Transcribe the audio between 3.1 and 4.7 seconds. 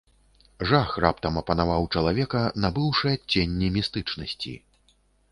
адценні містычнасці.